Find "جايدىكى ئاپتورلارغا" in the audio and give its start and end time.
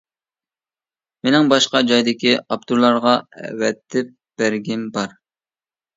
1.91-3.15